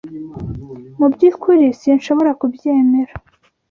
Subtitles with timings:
[0.99, 3.13] Mu byukuri sinshobora kubyemera.